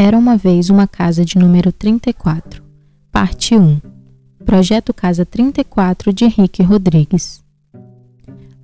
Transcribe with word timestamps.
Era 0.00 0.16
uma 0.16 0.36
vez 0.36 0.70
uma 0.70 0.86
casa 0.86 1.24
de 1.24 1.36
número 1.36 1.72
34. 1.72 2.62
Parte 3.10 3.56
1. 3.56 3.80
Projeto 4.44 4.94
Casa 4.94 5.26
34 5.26 6.12
de 6.12 6.24
Henrique 6.24 6.62
Rodrigues. 6.62 7.42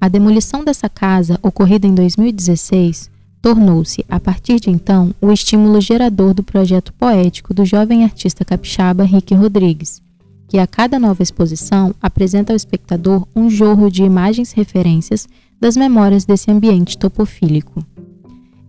A 0.00 0.06
demolição 0.08 0.64
dessa 0.64 0.88
casa, 0.88 1.36
ocorrida 1.42 1.88
em 1.88 1.92
2016, 1.92 3.10
tornou-se, 3.42 4.04
a 4.08 4.20
partir 4.20 4.60
de 4.60 4.70
então, 4.70 5.12
o 5.20 5.32
estímulo 5.32 5.80
gerador 5.80 6.34
do 6.34 6.44
projeto 6.44 6.92
poético 6.92 7.52
do 7.52 7.64
jovem 7.64 8.04
artista 8.04 8.44
capixaba 8.44 9.02
Henrique 9.02 9.34
Rodrigues, 9.34 10.00
que 10.46 10.58
a 10.58 10.68
cada 10.68 11.00
nova 11.00 11.20
exposição 11.24 11.92
apresenta 12.00 12.52
ao 12.52 12.56
espectador 12.56 13.26
um 13.34 13.50
jorro 13.50 13.90
de 13.90 14.04
imagens 14.04 14.52
referências 14.52 15.26
das 15.60 15.76
memórias 15.76 16.24
desse 16.24 16.48
ambiente 16.48 16.96
topofílico. 16.96 17.84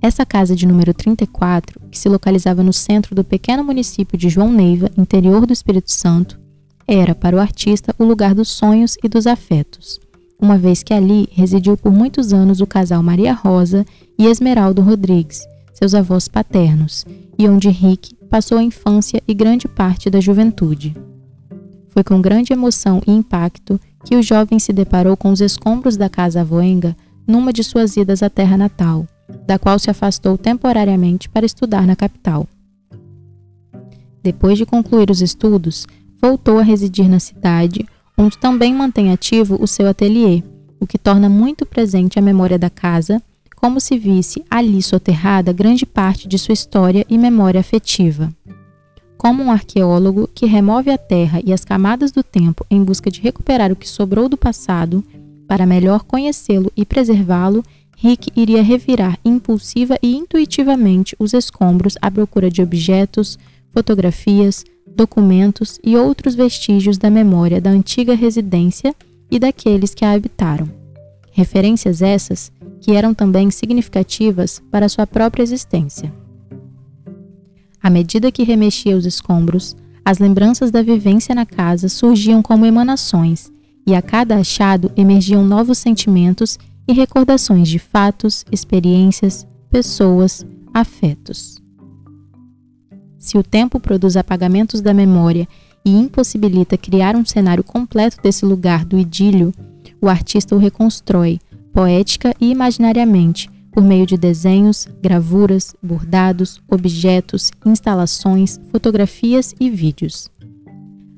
Essa 0.06 0.24
casa 0.24 0.56
de 0.56 0.68
número 0.68 0.94
34, 0.94 1.82
que 1.90 1.98
se 1.98 2.08
localizava 2.08 2.62
no 2.62 2.72
centro 2.72 3.16
do 3.16 3.24
pequeno 3.24 3.64
município 3.64 4.16
de 4.16 4.30
João 4.30 4.52
Neiva, 4.52 4.92
interior 4.96 5.48
do 5.48 5.52
Espírito 5.52 5.92
Santo, 5.92 6.40
era, 6.88 7.16
para 7.16 7.36
o 7.36 7.40
artista, 7.40 7.92
o 7.98 8.04
lugar 8.04 8.36
dos 8.36 8.50
sonhos 8.50 8.98
e 9.04 9.10
dos 9.10 9.26
afetos, 9.26 10.00
uma 10.40 10.60
vez 10.60 10.84
que 10.84 10.94
ali 10.94 11.28
residiu 11.32 11.76
por 11.76 11.92
muitos 11.92 12.34
anos 12.34 12.62
o 12.62 12.68
casal 12.68 13.02
Maria 13.02 13.34
Rosa 13.34 13.84
e 14.16 14.28
Esmeraldo 14.28 14.84
Rodrigues, 14.84 15.42
seus 15.74 15.96
avós 15.96 16.28
paternos, 16.28 17.04
e 17.36 17.50
onde 17.50 17.70
Henrique 17.70 18.14
passou 18.30 18.60
a 18.60 18.64
infância 18.64 19.24
e 19.28 19.34
grande 19.34 19.68
parte 19.68 20.08
da 20.12 20.22
juventude. 20.22 20.96
Foi 21.90 22.04
com 22.04 22.22
grande 22.22 22.54
emoção 22.54 23.02
e 23.08 23.12
impacto 23.12 23.82
que 24.04 24.16
o 24.16 24.22
jovem 24.22 24.60
se 24.60 24.72
deparou 24.72 25.18
com 25.18 25.32
os 25.32 25.42
escombros 25.42 25.98
da 25.98 26.10
casa 26.10 26.42
avoenga 26.42 26.96
numa 27.28 27.52
de 27.52 27.64
suas 27.64 27.98
idas 27.98 28.22
à 28.22 28.30
terra 28.30 28.56
natal, 28.56 29.08
da 29.46 29.58
qual 29.58 29.80
se 29.80 29.90
afastou 29.90 30.38
temporariamente 30.38 31.30
para 31.30 31.46
estudar 31.46 31.86
na 31.86 31.96
capital. 31.96 32.48
Depois 34.22 34.58
de 34.58 34.66
concluir 34.66 35.10
os 35.12 35.22
estudos, 35.22 35.86
voltou 36.22 36.58
a 36.58 36.64
residir 36.64 37.08
na 37.08 37.20
cidade, 37.20 37.86
onde 38.18 38.38
também 38.38 38.74
mantém 38.74 39.12
ativo 39.12 39.58
o 39.62 39.68
seu 39.68 39.88
ateliê, 39.88 40.42
o 40.80 40.88
que 40.88 40.98
torna 40.98 41.30
muito 41.30 41.66
presente 41.66 42.18
a 42.18 42.22
memória 42.22 42.58
da 42.58 42.70
casa, 42.70 43.22
como 43.56 43.80
se 43.80 43.98
visse 43.98 44.44
ali 44.50 44.82
soterrada 44.82 45.54
grande 45.54 45.86
parte 45.86 46.28
de 46.28 46.38
sua 46.38 46.54
história 46.54 47.06
e 47.10 47.18
memória 47.18 47.60
afetiva. 47.60 48.32
Como 49.18 49.44
um 49.44 49.52
arqueólogo 49.52 50.30
que 50.34 50.46
remove 50.46 50.92
a 50.92 50.98
terra 50.98 51.42
e 51.44 51.54
as 51.54 51.66
camadas 51.66 52.12
do 52.12 52.22
tempo 52.22 52.66
em 52.70 52.84
busca 52.84 53.10
de 53.10 53.22
recuperar 53.22 53.72
o 53.72 53.76
que 53.76 53.88
sobrou 53.88 54.30
do 54.30 54.38
passado, 54.38 55.04
para 55.48 55.66
melhor 55.66 56.04
conhecê-lo 56.04 56.72
e 56.76 56.86
preservá-lo 56.86 57.64
Rick 57.96 58.32
iria 58.36 58.62
revirar 58.62 59.18
impulsiva 59.24 59.98
e 60.02 60.16
intuitivamente 60.16 61.16
os 61.18 61.34
escombros 61.34 61.96
à 62.02 62.12
procura 62.12 62.50
de 62.50 62.62
objetos, 62.62 63.40
fotografias, 63.72 64.64
documentos 64.88 65.80
e 65.84 65.96
outros 65.98 66.36
vestígios 66.36 66.98
da 66.98 67.10
memória 67.10 67.60
da 67.60 67.70
antiga 67.70 68.14
residência 68.14 68.96
e 69.30 69.40
daqueles 69.40 69.94
que 69.94 70.06
a 70.06 70.12
habitaram. 70.12 70.70
Referências 71.32 72.02
essas 72.02 72.52
que 72.80 72.92
eram 72.92 73.14
também 73.14 73.50
significativas 73.50 74.62
para 74.72 74.88
sua 74.88 75.08
própria 75.08 75.44
existência. 75.44 76.14
À 77.82 77.90
medida 77.90 78.32
que 78.32 78.44
remexia 78.44 78.96
os 78.96 79.06
escombros, 79.06 79.76
as 80.04 80.20
lembranças 80.20 80.70
da 80.70 80.82
vivência 80.82 81.34
na 81.34 81.46
casa 81.46 81.90
surgiam 81.90 82.42
como 82.42 82.66
emanações, 82.66 83.52
e 83.88 83.94
a 83.94 84.02
cada 84.02 84.36
achado 84.36 84.92
emergiam 84.96 85.46
novos 85.46 85.78
sentimentos 85.78 86.58
e 86.88 86.94
recordações 86.94 87.68
de 87.68 87.80
fatos, 87.80 88.46
experiências, 88.52 89.48
pessoas, 89.70 90.46
afetos. 90.74 91.62
Se 93.18 93.38
o 93.38 93.44
tempo 93.44 93.80
produz 93.80 94.16
apagamentos 94.16 94.82
da 94.82 94.94
memória 94.94 95.48
e 95.84 95.92
impossibilita 95.96 96.78
criar 96.78 97.16
um 97.16 97.26
cenário 97.26 97.64
completo 97.64 98.22
desse 98.22 98.46
lugar 98.46 98.86
do 98.86 98.98
idílio, 98.98 99.54
o 100.02 100.08
artista 100.08 100.56
o 100.56 100.60
reconstrói, 100.60 101.40
poética 101.74 102.34
e 102.40 102.52
imaginariamente, 102.52 103.50
por 103.72 103.84
meio 103.84 104.06
de 104.06 104.16
desenhos, 104.16 104.88
gravuras, 105.02 105.76
bordados, 105.84 106.62
objetos, 106.70 107.52
instalações, 107.66 108.60
fotografias 108.72 109.54
e 109.60 109.70
vídeos. 109.70 110.30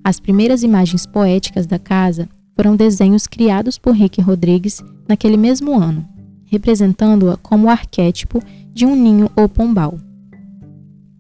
As 0.04 0.20
primeiras 0.20 0.64
imagens 0.64 1.06
poéticas 1.06 1.68
da 1.68 1.78
casa 1.78 2.28
foram 2.56 2.76
desenhos 2.76 3.28
criados 3.28 3.78
por 3.78 3.94
Rick 3.94 4.20
Rodrigues 4.22 4.82
naquele 5.08 5.38
mesmo 5.38 5.78
ano, 5.80 6.08
representando-a 6.46 7.38
como 7.38 7.68
o 7.68 7.70
arquétipo 7.70 8.42
de 8.74 8.86
um 8.86 8.96
ninho 8.96 9.30
ou 9.36 9.48
pombal. 9.48 9.98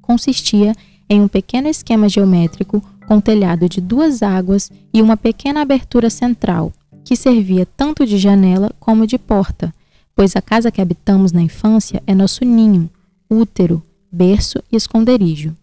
Consistia 0.02 0.74
em 1.09 1.22
um 1.22 1.28
pequeno 1.28 1.68
esquema 1.68 2.09
geométrico 2.09 2.84
com 3.08 3.22
telhado 3.22 3.70
de 3.70 3.80
duas 3.80 4.22
águas 4.22 4.72
e 4.94 5.02
uma 5.02 5.16
pequena 5.16 5.62
abertura 5.62 6.09
central, 6.09 6.74
que 7.03 7.16
servia 7.16 7.66
tanto 7.78 8.06
de 8.06 8.18
janela 8.18 8.72
como 8.80 9.08
de 9.08 9.18
porta, 9.18 9.74
pois 10.14 10.36
a 10.36 10.42
casa 10.42 10.72
que 10.72 10.81
habitamos 10.81 11.31
na 11.31 11.42
infância 11.42 12.04
é 12.06 12.14
nosso 12.14 12.44
ninho, 12.44 12.90
útero, 13.30 13.81
berço 14.12 14.62
e 14.72 14.75
esconderijo. 14.75 15.56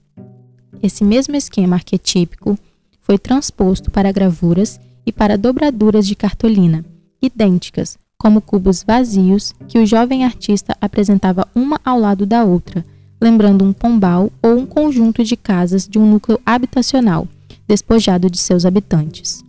Esse 0.83 1.05
mesmo 1.05 1.37
esquema 1.37 1.77
arquetípico 1.77 2.59
foi 3.01 3.19
transposto 3.19 3.91
para 3.91 4.13
gravuras 4.13 4.81
e 5.05 5.13
para 5.13 5.37
dobraduras 5.37 6.07
de 6.07 6.15
cartolina, 6.15 6.85
idênticas, 7.21 7.99
como 8.19 8.41
cubos 8.41 8.83
vazios 8.83 9.55
que 9.69 9.79
o 9.79 9.87
jovem 9.87 10.25
artista 10.25 10.77
apresentava 10.81 11.47
uma 11.55 11.81
ao 11.85 11.99
lado 11.99 12.25
da 12.25 12.45
outra, 12.45 12.85
lembrando 13.21 13.65
um 13.65 13.73
pombal 13.73 14.31
ou 14.43 14.59
um 14.59 14.67
conjunto 14.67 15.23
de 15.25 15.37
casas 15.37 15.87
de 15.89 15.99
um 15.99 16.11
núcleo 16.11 16.41
habitacional, 16.45 17.29
despojado 17.67 18.31
de 18.31 18.39
seus 18.39 18.65
habitantes. 18.65 19.45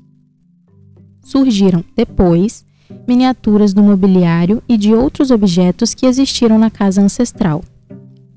Surgiram, 1.24 1.84
depois, 1.96 2.66
miniaturas 3.08 3.74
do 3.74 3.84
mobiliário 3.84 4.62
e 4.68 4.78
de 4.78 4.94
outros 4.94 5.32
objetos 5.32 5.94
que 5.94 6.06
existiram 6.06 6.58
na 6.58 6.70
casa 6.70 7.02
ancestral. 7.02 7.64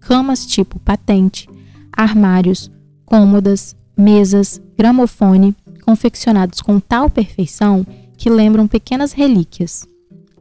Camas 0.00 0.46
tipo 0.46 0.78
patente, 0.80 1.48
armários, 1.92 2.70
cômodas, 3.04 3.76
mesas, 3.96 4.60
gramofone, 4.76 5.54
confeccionados 5.84 6.60
com 6.60 6.78
tal 6.80 7.10
perfeição 7.10 7.86
que 8.16 8.30
lembram 8.30 8.66
pequenas 8.66 9.12
relíquias. 9.12 9.86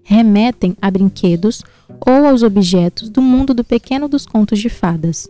Remetem 0.10 0.74
a 0.82 0.90
brinquedos 0.90 1.62
ou 2.08 2.26
aos 2.26 2.42
objetos 2.42 3.10
do 3.10 3.22
mundo 3.22 3.54
do 3.54 3.62
pequeno 3.62 4.08
dos 4.08 4.26
contos 4.26 4.58
de 4.58 4.70
fadas. 4.70 5.28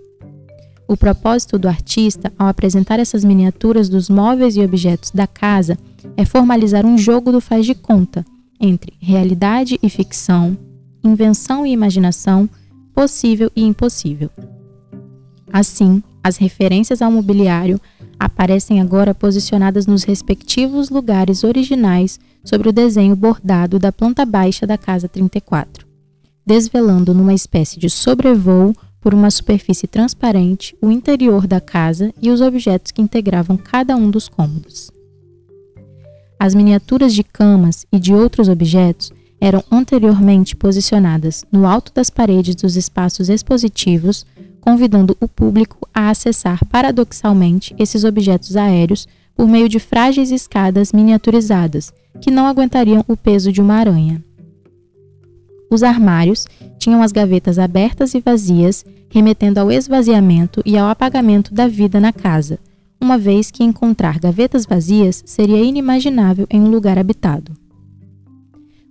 O 0.87 0.95
propósito 0.95 1.57
do 1.57 1.67
artista, 1.67 2.31
ao 2.37 2.47
apresentar 2.47 2.99
essas 2.99 3.23
miniaturas 3.25 3.89
dos 3.89 4.07
móveis 4.07 4.55
e 4.55 4.61
objetos 4.61 5.09
da 5.09 5.25
casa, 5.25 5.79
é 6.15 6.23
formalizar 6.23 6.85
um 6.85 6.95
jogo 6.95 7.31
do 7.31 7.41
faz 7.41 7.65
de 7.65 7.73
conta 7.73 8.23
entre 8.61 8.93
realidade 8.99 9.79
e 9.81 9.89
ficção, 9.89 10.55
invenção 11.03 11.65
e 11.65 11.71
imaginação, 11.71 12.47
possível 12.93 13.51
e 13.55 13.63
impossível. 13.63 14.29
Assim, 15.51 16.03
as 16.27 16.35
referências 16.35 17.01
ao 17.01 17.09
mobiliário 17.09 17.79
aparecem 18.19 18.81
agora 18.81 19.15
posicionadas 19.15 19.87
nos 19.87 20.03
respectivos 20.03 20.89
lugares 20.89 21.45
originais 21.45 22.19
sobre 22.43 22.67
o 22.67 22.73
desenho 22.73 23.15
bordado 23.15 23.79
da 23.79 23.93
planta 23.93 24.25
baixa 24.25 24.67
da 24.67 24.77
casa 24.77 25.07
34, 25.07 25.87
desvelando 26.45 27.13
numa 27.13 27.33
espécie 27.33 27.79
de 27.79 27.89
sobrevoo 27.89 28.75
por 28.99 29.13
uma 29.13 29.31
superfície 29.31 29.87
transparente 29.87 30.75
o 30.81 30.91
interior 30.91 31.47
da 31.47 31.61
casa 31.61 32.13
e 32.21 32.29
os 32.29 32.41
objetos 32.41 32.91
que 32.91 33.01
integravam 33.01 33.55
cada 33.55 33.95
um 33.95 34.11
dos 34.11 34.27
cômodos. 34.27 34.91
As 36.37 36.53
miniaturas 36.53 37.13
de 37.13 37.23
camas 37.23 37.85
e 37.89 37.97
de 37.97 38.13
outros 38.13 38.49
objetos 38.49 39.13
eram 39.39 39.63
anteriormente 39.71 40.57
posicionadas 40.57 41.45
no 41.49 41.65
alto 41.65 41.93
das 41.93 42.09
paredes 42.09 42.53
dos 42.53 42.75
espaços 42.75 43.29
expositivos 43.29 44.25
convidando 44.67 45.15
o 45.21 45.29
público 45.29 45.87
a 45.93 46.09
acessar 46.09 46.59
paradoxalmente 46.65 47.73
esses 47.79 48.03
objetos 48.03 48.57
aéreos 48.57 49.07
por 49.33 49.47
meio 49.47 49.69
de 49.69 49.79
frágeis 49.79 50.29
escadas 50.29 50.91
miniaturizadas, 50.91 51.93
que 52.19 52.29
não 52.29 52.45
aguentariam 52.45 53.01
o 53.07 53.15
peso 53.15 53.49
de 53.49 53.61
uma 53.61 53.75
aranha. 53.75 54.21
Os 55.71 55.83
armários 55.83 56.45
tinham 56.77 57.01
as 57.01 57.13
gavetas 57.13 57.57
abertas 57.57 58.13
e 58.13 58.19
vazias, 58.19 58.85
remetendo 59.09 59.57
ao 59.61 59.71
esvaziamento 59.71 60.61
e 60.65 60.77
ao 60.77 60.89
apagamento 60.89 61.53
da 61.53 61.65
vida 61.65 62.01
na 62.01 62.11
casa, 62.11 62.59
uma 62.99 63.17
vez 63.17 63.49
que 63.49 63.63
encontrar 63.63 64.19
gavetas 64.19 64.65
vazias 64.65 65.23
seria 65.25 65.63
inimaginável 65.63 66.45
em 66.49 66.59
um 66.59 66.69
lugar 66.69 66.99
habitado. 66.99 67.53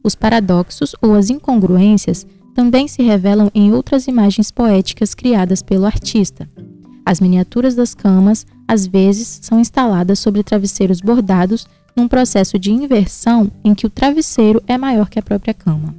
Os 0.03 0.15
paradoxos 0.15 0.97
ou 1.03 1.15
as 1.15 1.29
incongruências 1.29 2.27
também 2.57 2.89
se 2.89 3.03
revelam 3.03 3.51
em 3.55 3.71
outras 3.71 4.09
imagens 4.09 4.51
poéticas 4.51 5.15
criadas 5.15 5.61
pelo 5.61 5.85
artista. 5.85 6.49
As 7.05 7.21
miniaturas 7.21 7.75
das 7.75 7.95
camas, 7.95 8.47
às 8.67 8.87
vezes, 8.87 9.41
são 9.43 9.61
instaladas 9.61 10.19
sobre 10.19 10.43
travesseiros 10.43 11.03
bordados 11.03 11.69
num 11.95 12.09
processo 12.09 12.59
de 12.59 12.73
inversão 12.73 13.53
em 13.63 13.75
que 13.75 13.87
o 13.87 13.91
travesseiro 13.91 14.63
é 14.67 14.79
maior 14.79 15.11
que 15.11 15.19
a 15.19 15.23
própria 15.23 15.53
cama. 15.53 15.95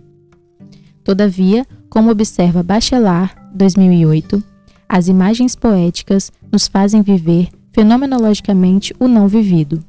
Todavia, 1.04 1.64
como 1.92 2.10
observa 2.10 2.64
Bachelard, 2.64 3.36
2008, 3.54 4.44
As 4.90 5.08
imagens 5.08 5.56
poéticas 5.56 6.32
nos 6.52 6.68
fazem 6.68 7.04
viver 7.04 7.50
fenomenologicamente 7.72 8.96
o 9.00 9.08
não 9.08 9.28
vivido. 9.28 9.84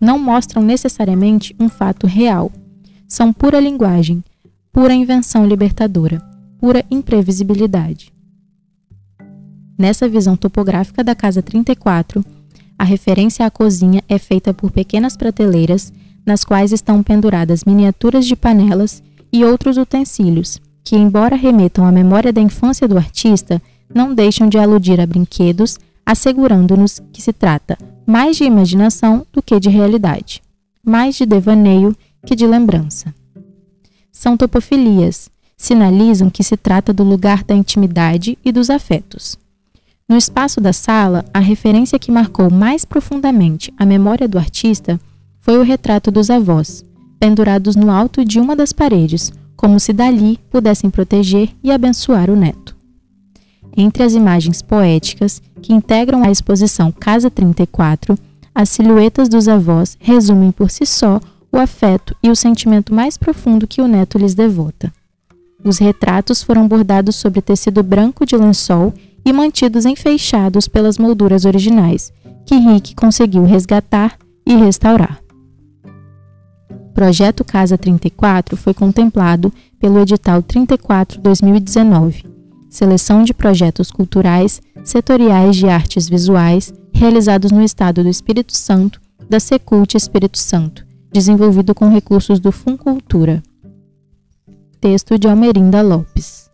Não 0.00 0.18
mostram 0.18 0.62
necessariamente 0.62 1.54
um 1.60 1.68
fato 1.68 2.06
real. 2.06 2.50
São 3.06 3.34
pura 3.34 3.60
linguagem, 3.60 4.24
pura 4.72 4.94
invenção 4.94 5.46
libertadora, 5.46 6.22
pura 6.58 6.84
imprevisibilidade. 6.90 8.12
Nessa 9.76 10.08
visão 10.08 10.36
topográfica 10.36 11.02
da 11.02 11.14
casa 11.14 11.42
34, 11.42 12.24
a 12.78 12.84
referência 12.84 13.44
à 13.44 13.50
cozinha 13.50 14.02
é 14.08 14.18
feita 14.18 14.54
por 14.54 14.70
pequenas 14.70 15.16
prateleiras 15.16 15.92
nas 16.24 16.44
quais 16.44 16.72
estão 16.72 17.02
penduradas 17.02 17.64
miniaturas 17.64 18.26
de 18.26 18.36
panelas 18.36 19.02
e 19.32 19.44
outros 19.44 19.76
utensílios, 19.76 20.60
que, 20.84 20.96
embora 20.96 21.36
remetam 21.36 21.84
à 21.84 21.90
memória 21.90 22.32
da 22.32 22.40
infância 22.40 22.86
do 22.86 22.96
artista, 22.96 23.60
não 23.92 24.14
deixam 24.14 24.48
de 24.48 24.58
aludir 24.58 25.00
a 25.00 25.06
brinquedos, 25.06 25.78
assegurando-nos 26.06 27.00
que 27.12 27.20
se 27.20 27.32
trata 27.32 27.76
mais 28.06 28.36
de 28.36 28.44
imaginação 28.44 29.26
do 29.32 29.42
que 29.42 29.58
de 29.58 29.68
realidade, 29.68 30.42
mais 30.84 31.16
de 31.16 31.26
devaneio 31.26 31.94
que 32.24 32.34
de 32.34 32.46
lembrança. 32.46 33.14
São 34.20 34.36
topofilias, 34.36 35.30
sinalizam 35.56 36.28
que 36.28 36.44
se 36.44 36.54
trata 36.54 36.92
do 36.92 37.02
lugar 37.02 37.42
da 37.42 37.54
intimidade 37.54 38.36
e 38.44 38.52
dos 38.52 38.68
afetos. 38.68 39.38
No 40.06 40.14
espaço 40.14 40.60
da 40.60 40.74
sala, 40.74 41.24
a 41.32 41.38
referência 41.38 41.98
que 41.98 42.12
marcou 42.12 42.50
mais 42.50 42.84
profundamente 42.84 43.72
a 43.78 43.86
memória 43.86 44.28
do 44.28 44.36
artista 44.36 45.00
foi 45.40 45.56
o 45.56 45.62
retrato 45.62 46.10
dos 46.10 46.28
avós, 46.28 46.84
pendurados 47.18 47.74
no 47.74 47.90
alto 47.90 48.22
de 48.22 48.38
uma 48.38 48.54
das 48.54 48.74
paredes, 48.74 49.32
como 49.56 49.80
se 49.80 49.90
dali 49.90 50.38
pudessem 50.50 50.90
proteger 50.90 51.48
e 51.64 51.72
abençoar 51.72 52.28
o 52.28 52.36
neto. 52.36 52.76
Entre 53.74 54.02
as 54.02 54.12
imagens 54.12 54.60
poéticas 54.60 55.40
que 55.62 55.72
integram 55.72 56.22
a 56.22 56.30
exposição 56.30 56.92
Casa 56.92 57.30
34, 57.30 58.18
as 58.54 58.68
silhuetas 58.68 59.30
dos 59.30 59.48
avós 59.48 59.96
resumem 59.98 60.52
por 60.52 60.70
si 60.70 60.84
só 60.84 61.18
o 61.52 61.56
afeto 61.56 62.14
e 62.22 62.30
o 62.30 62.36
sentimento 62.36 62.94
mais 62.94 63.16
profundo 63.16 63.66
que 63.66 63.80
o 63.80 63.88
neto 63.88 64.18
lhes 64.18 64.34
devota. 64.34 64.92
Os 65.64 65.78
retratos 65.78 66.42
foram 66.42 66.66
bordados 66.66 67.16
sobre 67.16 67.42
tecido 67.42 67.82
branco 67.82 68.24
de 68.24 68.36
lençol 68.36 68.94
e 69.24 69.32
mantidos 69.32 69.84
enfeixados 69.84 70.66
pelas 70.66 70.96
molduras 70.96 71.44
originais, 71.44 72.12
que 72.46 72.54
Rick 72.56 72.94
conseguiu 72.94 73.44
resgatar 73.44 74.16
e 74.46 74.54
restaurar. 74.54 75.20
Projeto 76.94 77.44
Casa 77.44 77.78
34 77.78 78.56
foi 78.56 78.74
contemplado 78.74 79.52
pelo 79.78 80.00
edital 80.00 80.42
34/2019, 80.42 82.24
seleção 82.68 83.22
de 83.22 83.32
projetos 83.32 83.90
culturais 83.90 84.60
setoriais 84.82 85.56
de 85.56 85.68
artes 85.68 86.08
visuais 86.08 86.72
realizados 86.92 87.50
no 87.52 87.62
estado 87.62 88.02
do 88.02 88.08
Espírito 88.08 88.56
Santo, 88.56 89.00
da 89.28 89.38
Secult 89.38 89.94
Espírito 89.94 90.38
Santo, 90.38 90.84
desenvolvido 91.12 91.74
com 91.74 91.88
recursos 91.88 92.40
do 92.40 92.52
Funcultura. 92.52 93.42
Texto 94.80 95.18
de 95.18 95.28
Almerinda 95.28 95.82
Lopes. 95.82 96.49